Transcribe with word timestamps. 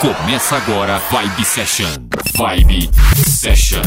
Começa 0.00 0.56
agora 0.56 0.98
Vibe 1.10 1.44
Session. 1.44 1.90
Vibe 2.34 2.90
Session. 3.22 3.82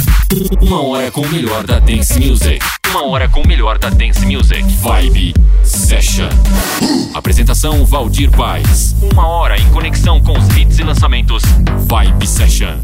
Uma 0.62 0.83
hora 0.83 1.09
com 1.09 1.21
o 1.21 1.28
melhor 1.28 1.63
da 1.63 1.79
dance 1.79 2.20
music. 2.20 2.63
Uma 2.92 3.08
hora 3.08 3.27
com 3.27 3.42
o 3.42 3.47
melhor 3.47 3.79
da 3.79 3.90
dance 3.90 4.24
music. 4.24 4.61
Vibe 4.61 5.34
Session. 5.63 6.29
Apresentação 7.15 7.84
Valdir 7.84 8.29
Paz. 8.29 8.95
Uma 9.11 9.27
hora 9.27 9.59
em 9.59 9.68
conexão 9.71 10.21
com 10.21 10.38
os 10.38 10.47
hits 10.55 10.77
e 10.77 10.84
lançamentos. 10.84 11.41
Vibe 11.88 12.27
Session. 12.27 12.77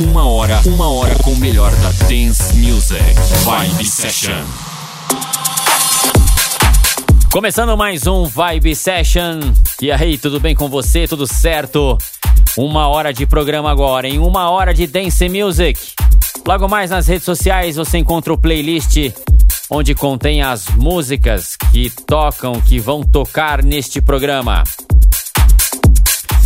Uma 0.00 0.26
hora, 0.26 0.58
uma 0.64 0.88
hora 0.88 1.14
com 1.16 1.32
o 1.32 1.36
melhor 1.36 1.70
da 1.72 1.90
dance 2.08 2.56
music. 2.56 3.04
Vibe 3.44 3.84
Session. 3.84 4.42
Começando 7.30 7.76
mais 7.76 8.06
um 8.06 8.24
Vibe 8.24 8.74
Session. 8.74 9.40
E 9.82 9.92
aí, 9.92 10.16
tudo 10.16 10.40
bem 10.40 10.54
com 10.54 10.70
você? 10.70 11.06
Tudo 11.06 11.26
certo? 11.26 11.98
Uma 12.56 12.86
hora 12.88 13.12
de 13.14 13.24
programa 13.24 13.70
agora, 13.70 14.06
em 14.06 14.18
uma 14.18 14.50
hora 14.50 14.74
de 14.74 14.86
dance 14.86 15.26
music. 15.28 15.80
Logo 16.46 16.68
mais 16.68 16.90
nas 16.90 17.06
redes 17.06 17.24
sociais 17.24 17.76
você 17.76 17.98
encontra 17.98 18.32
o 18.32 18.36
playlist 18.36 18.96
onde 19.70 19.94
contém 19.94 20.42
as 20.42 20.66
músicas 20.68 21.56
que 21.56 21.88
tocam, 21.88 22.60
que 22.60 22.78
vão 22.78 23.02
tocar 23.02 23.62
neste 23.62 24.02
programa. 24.02 24.64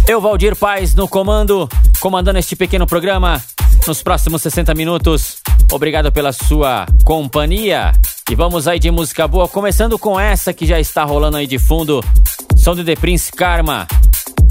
Eu, 0.06 0.20
Valdir 0.20 0.55
Paz, 0.55 0.95
no 0.95 1.09
comando, 1.09 1.69
comandando 1.98 2.38
este 2.38 2.55
pequeno 2.55 2.86
programa 2.86 3.42
nos 3.84 4.00
próximos 4.00 4.42
60 4.42 4.73
minutos. 4.75 5.38
Obrigado 5.73 6.12
pela 6.12 6.33
sua 6.33 6.86
companhia. 7.05 7.91
E 8.30 8.34
vamos 8.36 8.69
aí 8.69 8.78
de 8.78 8.92
música 8.92 9.27
boa, 9.27 9.48
começando 9.48 9.98
com 9.98 10.19
essa 10.19 10.52
que 10.52 10.64
já 10.64 10.78
está 10.78 11.02
rolando 11.02 11.36
aí 11.36 11.48
de 11.48 11.59
fundo. 11.59 12.00
Som 12.56 12.77
de 12.77 12.84
The 12.84 12.95
Prince 12.95 13.33
Karma. 13.33 13.88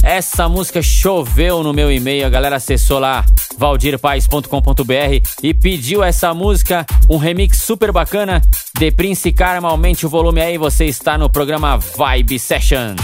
Essa 0.04 0.48
música 0.48 0.81
choveu 0.81 1.63
no 1.63 1.73
meu 1.73 1.91
e-mail, 1.91 2.26
a 2.26 2.30
galera 2.30 2.58
acessou 2.58 2.99
lá 2.99 3.26
valdirpaes.com.br 3.57 5.29
e 5.41 5.54
pediu 5.54 6.04
essa 6.04 6.34
música, 6.34 6.85
um 7.10 7.18
remix 7.18 7.62
super 7.62 7.91
bacana. 7.91 8.41
The 8.77 8.91
Prince 8.91 9.32
Karma, 9.32 9.70
aumente 9.70 10.05
o 10.05 10.10
volume 10.10 10.41
aí, 10.41 10.57
você 10.57 10.85
está 10.85 11.18
no 11.18 11.29
programa 11.29 11.77
Vibe 11.77 12.38
Session. 12.40 12.96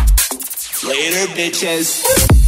Later, 0.83 1.27
bitches. 1.35 2.40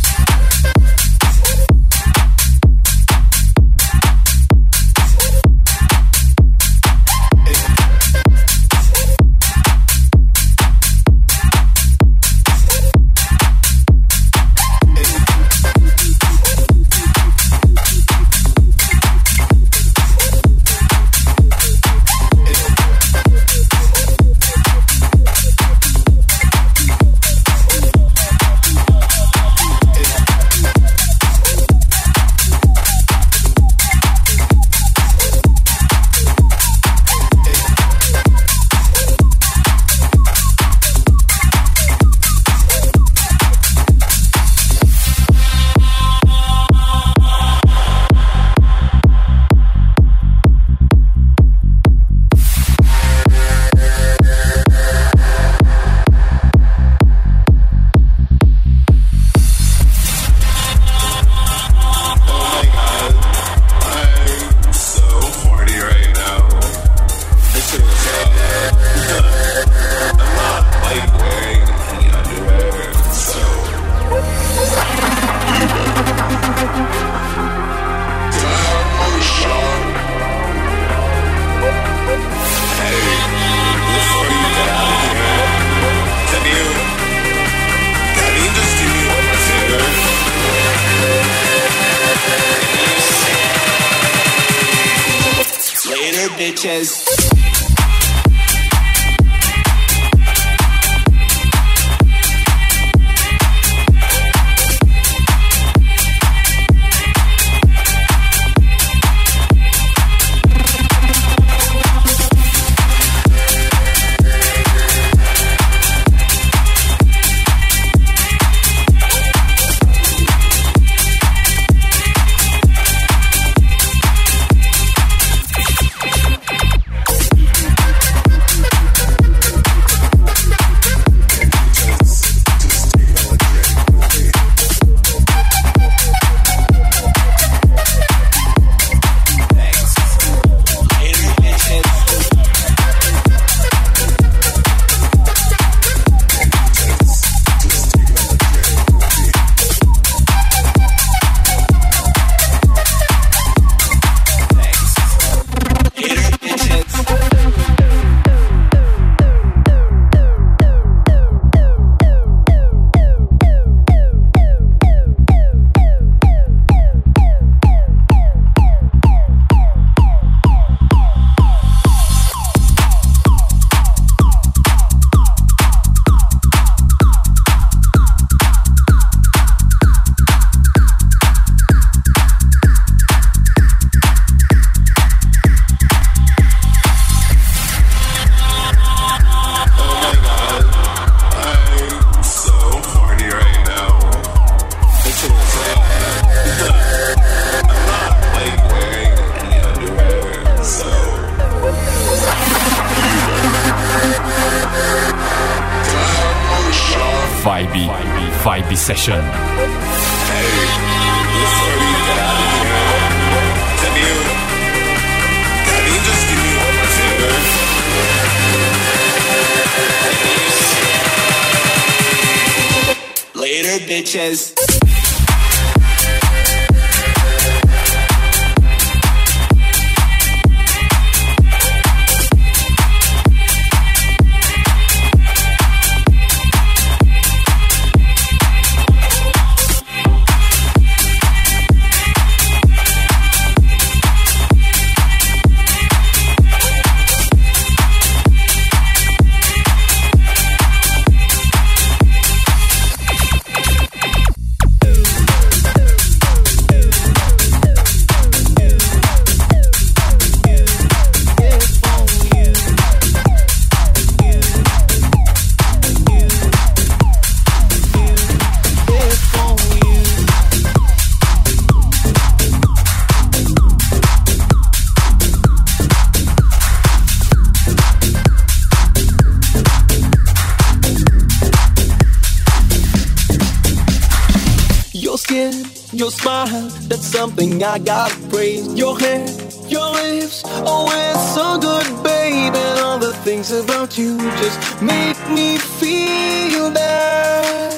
I 287.74 287.80
gotta 287.80 288.16
praise. 288.30 288.72
Your 288.76 289.00
hair, 289.00 289.26
your 289.68 289.90
lips, 289.94 290.44
oh, 290.46 290.86
it's 290.94 291.34
so 291.34 291.58
good, 291.60 292.04
babe. 292.04 292.54
And 292.54 292.80
all 292.82 293.00
the 293.00 293.14
things 293.26 293.52
about 293.52 293.98
you 293.98 294.16
just 294.38 294.80
make 294.80 295.18
me 295.32 295.58
feel 295.58 296.70
that 296.70 297.74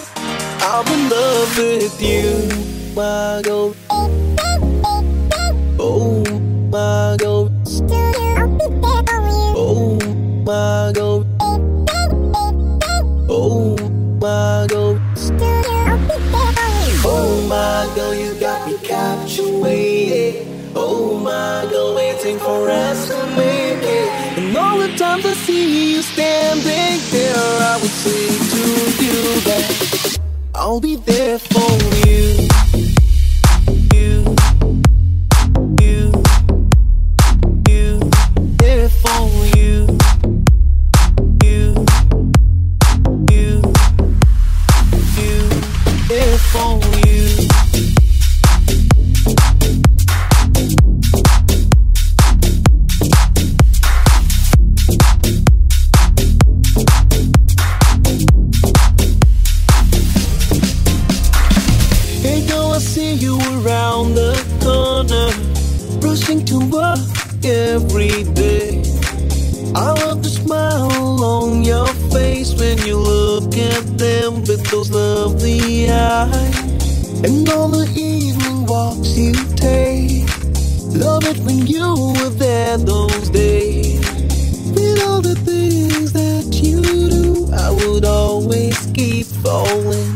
I'm 0.59 0.86
in 1.00 1.09
love 1.09 1.57
with 1.57 2.01
you. 2.01 2.94
My 2.94 3.42
God. 3.42 3.84
I 62.75 62.80
see 62.80 63.13
you 63.13 63.38
around 63.38 64.16
the 64.16 64.36
corner, 64.60 65.31
rushing 66.06 66.44
to 66.44 66.60
work 66.60 67.00
every 67.45 68.25
day. 68.33 68.83
I 69.74 69.94
love 70.04 70.22
the 70.22 70.30
smile 70.30 71.24
on 71.24 71.63
your 71.63 71.88
face 72.12 72.54
when 72.54 72.77
you 72.80 72.98
look 72.98 73.56
at 73.56 73.98
them 73.98 74.42
with 74.42 74.69
those 74.72 74.92
lovely 74.92 75.89
eyes, 75.89 76.60
and 77.24 77.48
all 77.48 77.69
the 77.69 77.89
evening 77.95 78.66
walks 78.66 79.18
you 79.18 79.31
take. 79.56 80.27
Love 81.01 81.24
it 81.24 81.38
when 81.45 81.66
you 81.66 82.13
were 82.19 82.30
there 82.31 82.77
those 82.77 83.30
days. 83.30 84.04
With 84.75 85.01
all 85.01 85.22
the 85.22 85.36
things 85.45 86.12
that 86.12 86.60
you 86.62 86.81
do, 86.81 87.54
I 87.54 87.72
would 87.72 88.04
always 88.04 88.86
keep 88.88 89.27
falling 89.27 90.14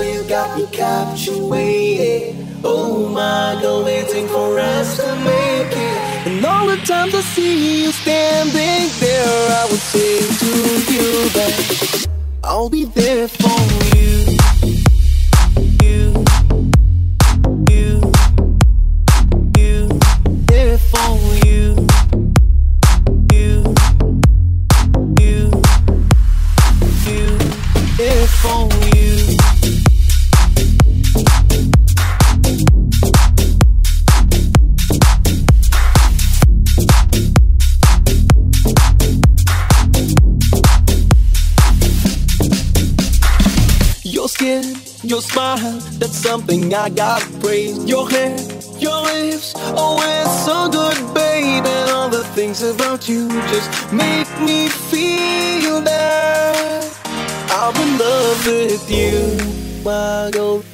you 0.00 0.22
got 0.28 0.58
me 0.58 0.66
captivated. 0.72 2.36
Oh 2.64 3.08
my 3.08 3.60
girl, 3.60 3.84
waiting 3.84 4.26
for 4.28 4.58
us 4.58 4.96
to 4.96 5.14
make 5.16 5.72
it. 5.72 6.26
And 6.26 6.44
all 6.44 6.66
the 6.66 6.76
times 6.78 7.14
I 7.14 7.20
see 7.20 7.84
you 7.84 7.92
standing 7.92 8.88
there, 9.00 9.50
I 9.60 9.66
would 9.70 9.84
say 9.92 10.20
to 10.40 10.92
you 10.92 11.28
that 11.36 12.06
I'll 12.42 12.70
be 12.70 12.84
there 12.84 13.28
for. 13.28 13.84
You, 13.86 13.93
I 46.74 46.88
gotta 46.90 47.26
praise. 47.38 47.84
Your 47.84 48.08
hair, 48.10 48.36
your 48.78 49.02
lips, 49.02 49.54
oh, 49.56 50.00
it's 50.02 50.44
so 50.44 50.68
good, 50.70 51.14
babe. 51.14 51.64
And 51.64 51.90
all 51.90 52.08
the 52.08 52.24
things 52.34 52.62
about 52.62 53.08
you 53.08 53.28
just 53.48 53.92
make 53.92 54.28
me 54.40 54.68
feel 54.68 55.80
that 55.82 56.84
I'm 57.50 57.76
in 57.76 57.98
love 57.98 58.46
with 58.46 58.90
you. 58.90 59.82
My 59.84 60.30
God. 60.32 60.73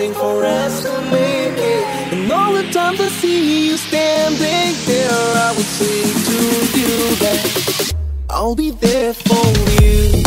Waiting 0.00 0.14
for 0.14 0.44
us 0.44 0.82
to 0.82 0.92
make 1.10 1.58
it. 1.58 2.12
And 2.12 2.32
all 2.32 2.54
the 2.54 2.62
times 2.72 3.00
I 3.00 3.08
see 3.08 3.68
you 3.68 3.76
standing 3.76 4.74
there, 4.86 5.10
I 5.10 5.52
would 5.54 5.70
say 5.78 6.02
to 6.28 6.38
you 6.78 7.16
that 7.16 7.92
I'll 8.30 8.54
be 8.54 8.70
there 8.70 9.12
for 9.12 9.46
you. 9.82 9.90
You, 10.10 10.19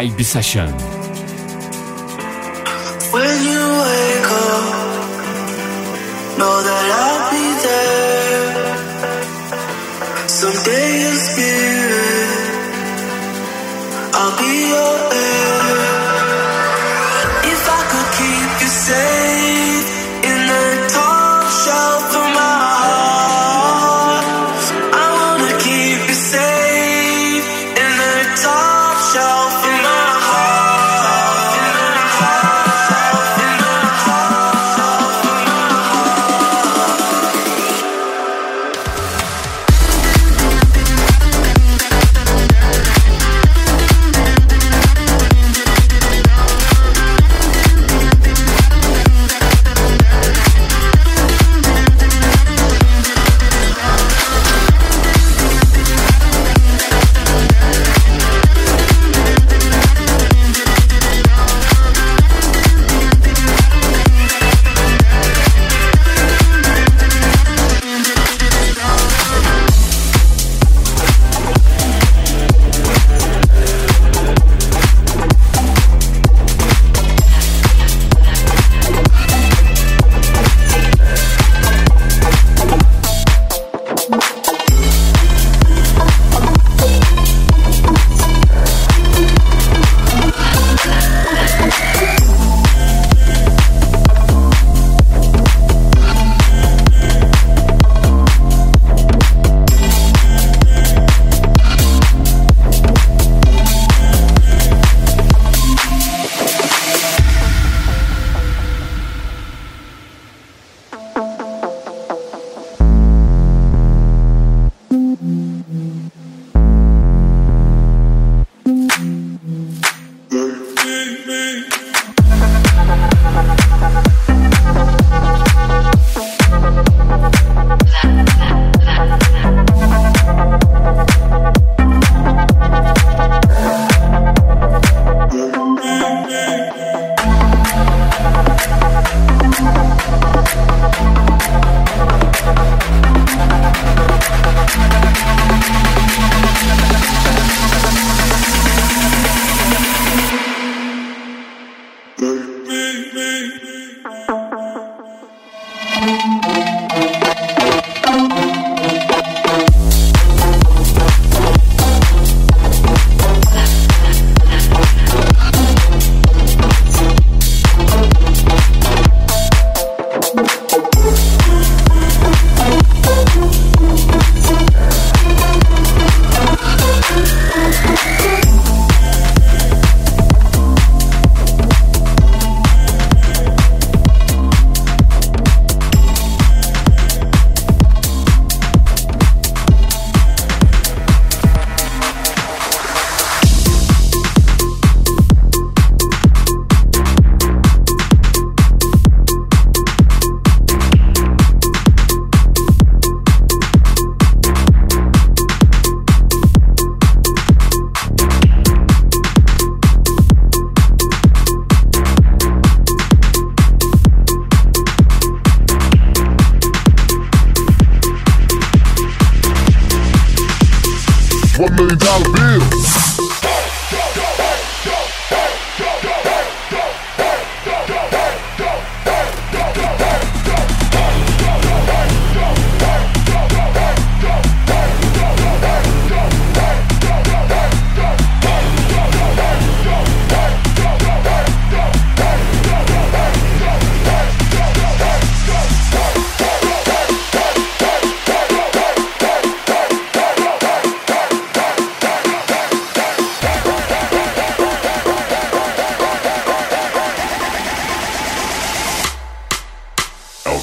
Vibe 0.00 0.24
Session. 0.24 0.79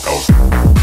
out. 0.05 0.76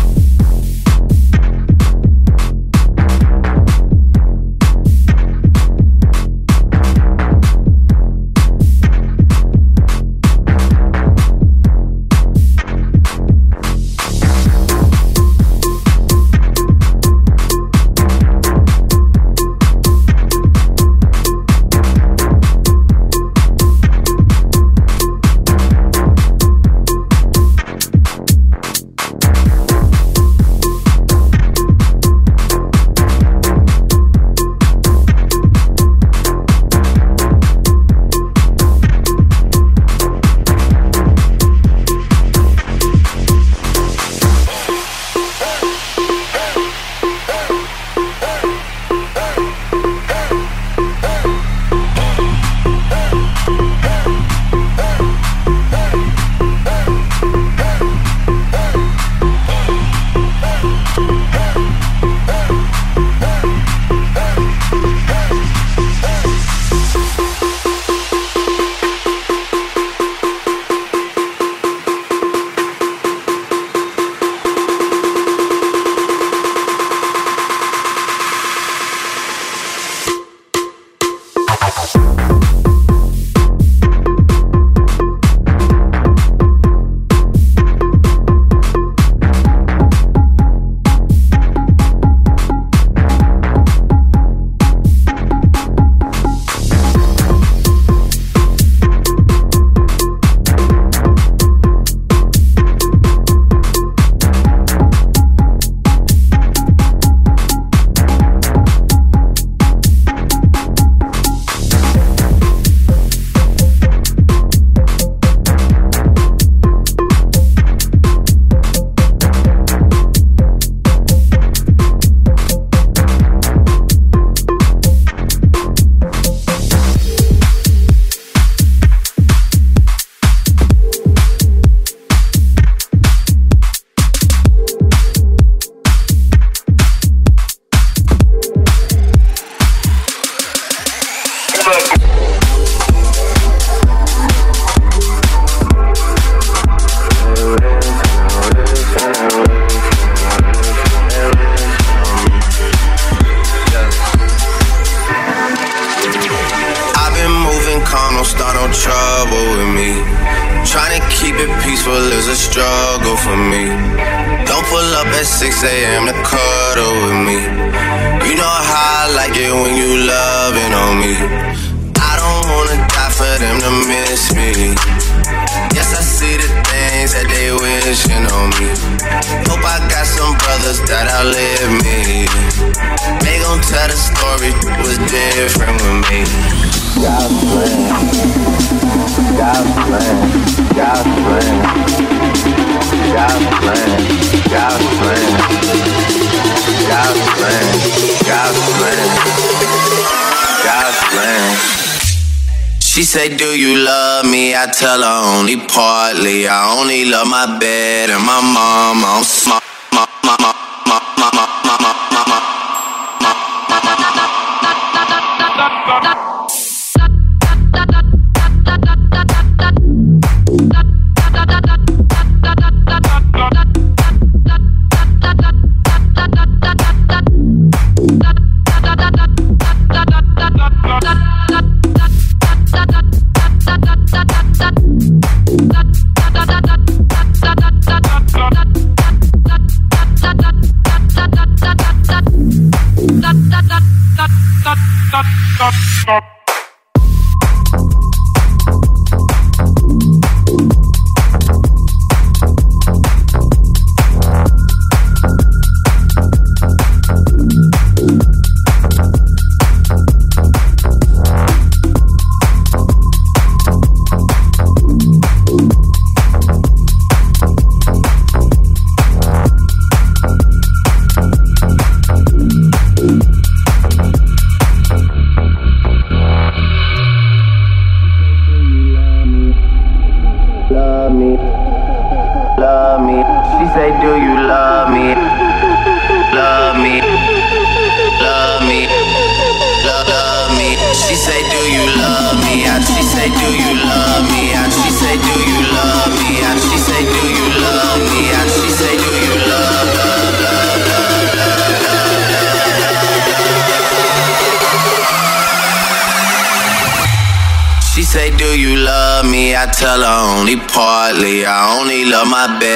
I 312.47 312.59
bed. 312.61 312.74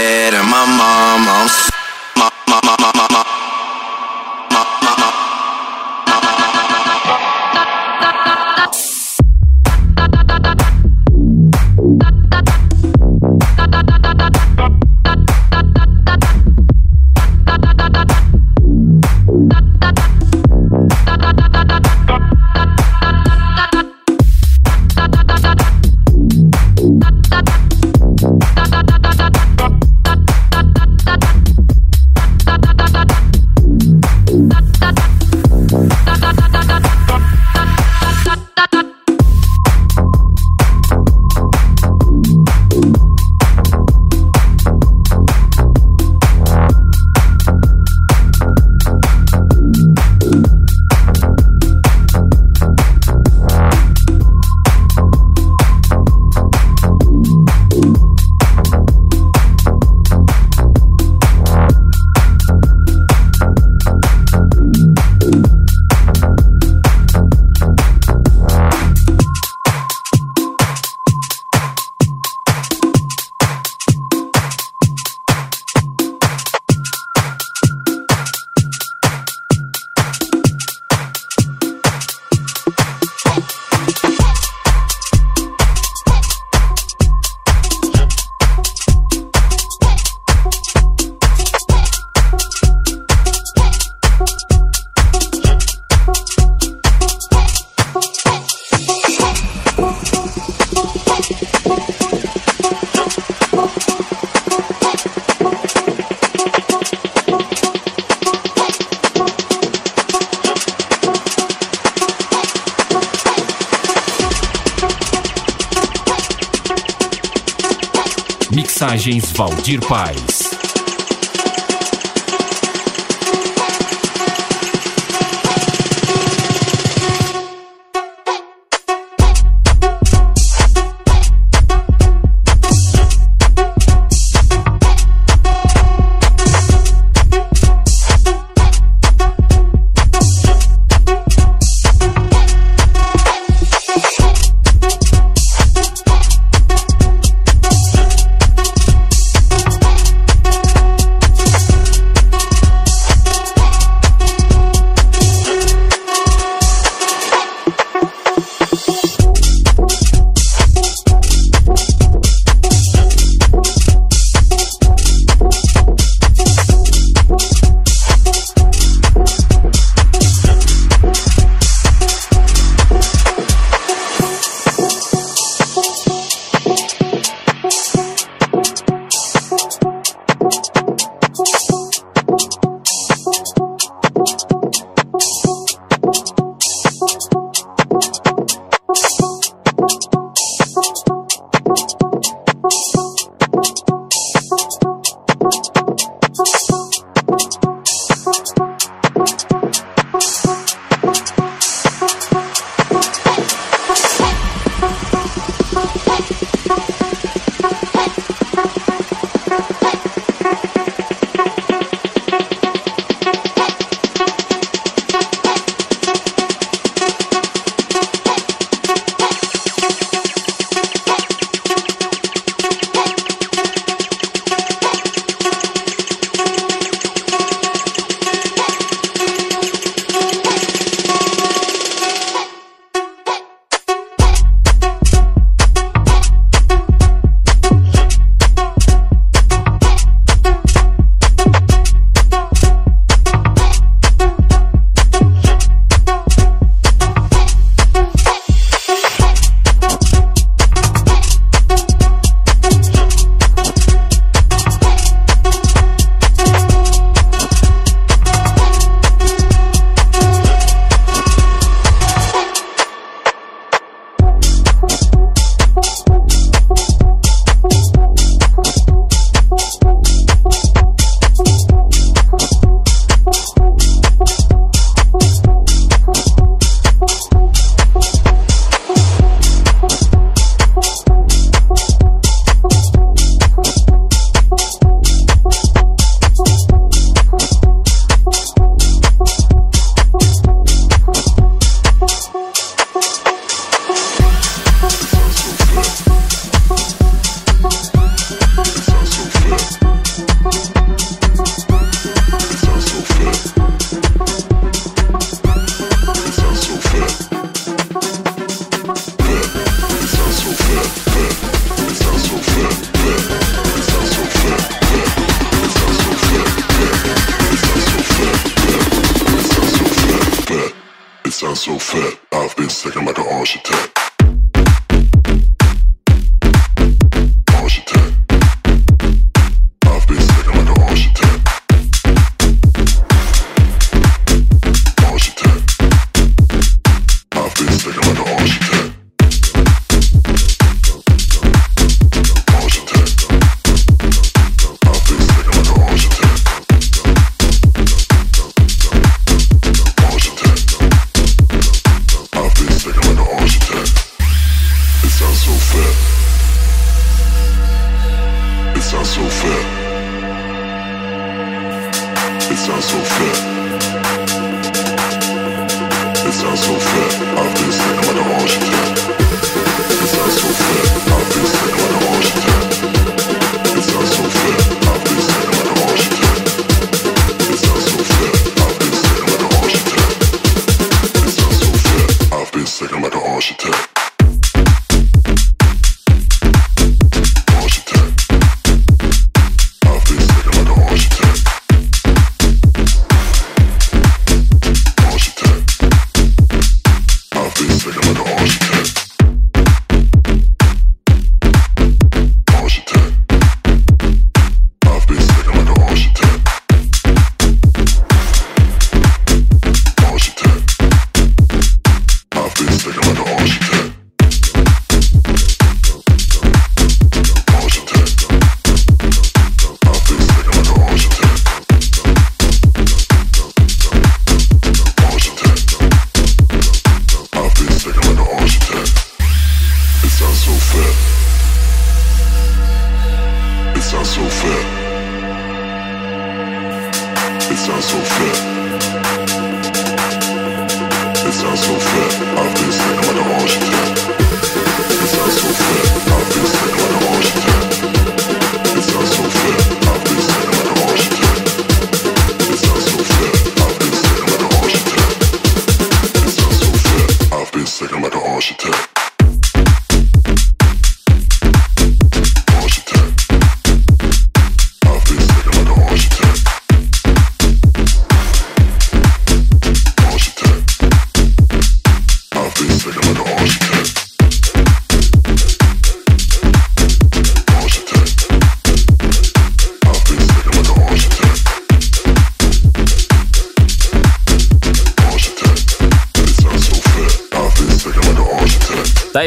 Valdir 119.39 119.79
Paz. 119.79 120.28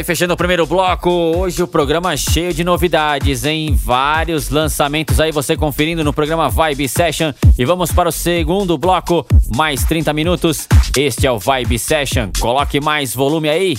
Aí, 0.02 0.04
fechando 0.04 0.34
o 0.34 0.38
primeiro 0.38 0.66
bloco. 0.66 1.10
Hoje 1.10 1.62
o 1.62 1.68
programa 1.68 2.18
cheio 2.18 2.54
de 2.54 2.64
novidades, 2.64 3.46
em 3.46 3.74
vários 3.74 4.50
lançamentos 4.50 5.20
aí, 5.20 5.32
você 5.32 5.56
conferindo 5.56 6.04
no 6.04 6.12
programa 6.12 6.50
Vibe 6.50 6.88
Session. 6.90 7.32
E 7.58 7.64
vamos 7.66 7.92
para 7.92 8.10
o 8.10 8.12
segundo 8.12 8.78
bloco, 8.78 9.26
mais 9.56 9.84
30 9.86 10.12
minutos. 10.14 10.68
Este 10.98 11.28
é 11.28 11.32
o 11.32 11.40
Vibe 11.40 11.78
Session. 11.78 12.30
Coloque 12.40 12.82
mais 12.82 13.14
volume 13.14 13.50
aí. 13.50 13.78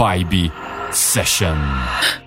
Vibe 0.00 0.50
Session. 0.94 2.19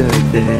Yesterday. 0.00 0.59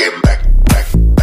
get 0.00 0.22
back, 0.22 0.40
back. 0.64 1.19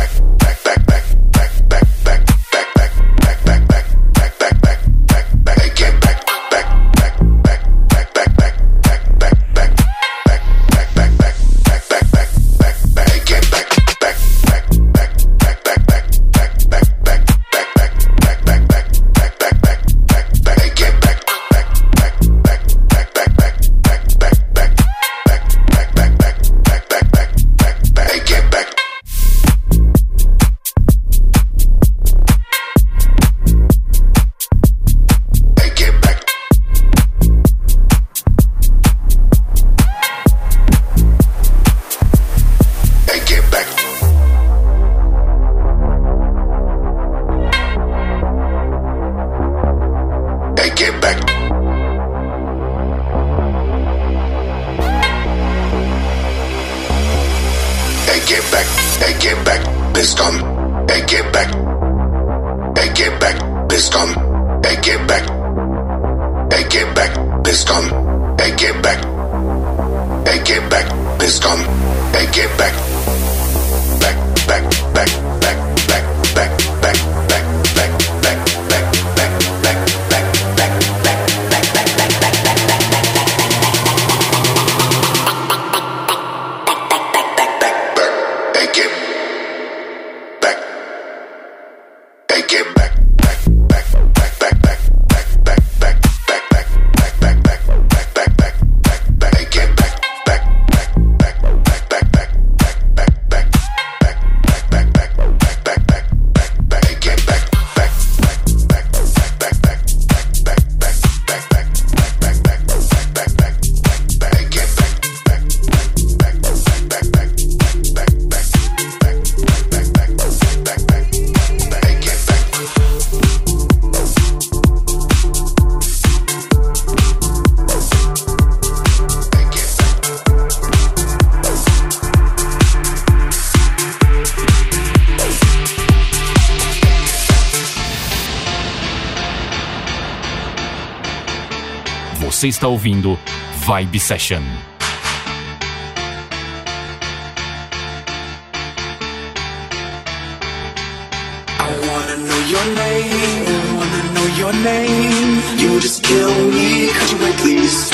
Você 142.47 142.51
está 142.51 142.67
ouvindo 142.69 143.19
Vibe 143.65 143.99
Session. 143.99 144.41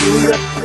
I 0.06 0.63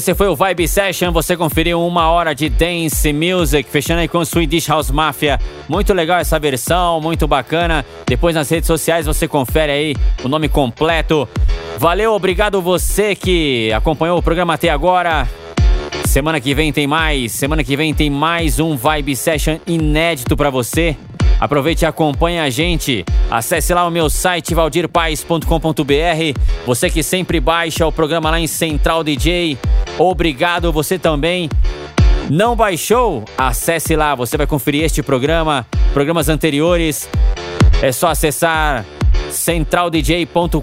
esse 0.00 0.14
foi 0.14 0.28
o 0.28 0.34
Vibe 0.34 0.66
Session. 0.66 1.12
Você 1.12 1.36
conferiu 1.36 1.86
uma 1.86 2.10
hora 2.10 2.34
de 2.34 2.48
dance 2.48 3.12
music, 3.12 3.68
fechando 3.68 4.00
aí 4.00 4.08
com 4.08 4.24
Swedish 4.24 4.66
House 4.66 4.90
Mafia. 4.90 5.38
Muito 5.68 5.92
legal 5.92 6.18
essa 6.18 6.38
versão, 6.38 7.02
muito 7.02 7.28
bacana. 7.28 7.84
Depois 8.06 8.34
nas 8.34 8.48
redes 8.48 8.66
sociais 8.66 9.04
você 9.04 9.28
confere 9.28 9.70
aí 9.70 9.96
o 10.24 10.28
nome 10.28 10.48
completo. 10.48 11.28
Valeu, 11.76 12.14
obrigado 12.14 12.62
você 12.62 13.14
que 13.14 13.70
acompanhou 13.74 14.16
o 14.18 14.22
programa 14.22 14.54
até 14.54 14.70
agora. 14.70 15.28
Semana 16.06 16.40
que 16.40 16.54
vem 16.54 16.72
tem 16.72 16.86
mais. 16.86 17.32
Semana 17.32 17.62
que 17.62 17.76
vem 17.76 17.92
tem 17.92 18.08
mais 18.08 18.58
um 18.58 18.78
Vibe 18.78 19.14
Session 19.14 19.58
inédito 19.66 20.34
pra 20.34 20.48
você. 20.48 20.96
Aproveite 21.40 21.84
e 21.84 21.86
acompanhe 21.86 22.38
a 22.38 22.50
gente. 22.50 23.04
Acesse 23.30 23.72
lá 23.72 23.86
o 23.86 23.90
meu 23.90 24.10
site 24.10 24.54
valdirpaes.com.br. 24.54 26.40
Você 26.66 26.90
que 26.90 27.02
sempre 27.02 27.40
baixa 27.40 27.86
o 27.86 27.92
programa 27.92 28.30
lá 28.30 28.38
em 28.38 28.46
Central 28.46 29.02
DJ. 29.02 29.58
Obrigado 29.98 30.70
você 30.72 30.98
também. 30.98 31.48
Não 32.28 32.54
baixou? 32.54 33.24
Acesse 33.36 33.96
lá, 33.96 34.14
você 34.14 34.36
vai 34.36 34.46
conferir 34.46 34.84
este 34.84 35.02
programa, 35.02 35.66
programas 35.92 36.28
anteriores. 36.28 37.08
É 37.82 37.90
só 37.90 38.08
acessar 38.08 38.84
centraldj.com.br. 39.30 40.60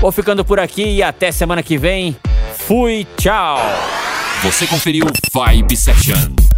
Vou 0.00 0.12
ficando 0.12 0.44
por 0.44 0.60
aqui 0.60 0.96
e 0.96 1.02
até 1.02 1.32
semana 1.32 1.62
que 1.62 1.76
vem. 1.76 2.16
Fui, 2.54 3.06
tchau. 3.16 3.58
Você 4.42 4.66
conferiu 4.66 5.06
Vibe 5.32 5.76
Session. 5.76 6.57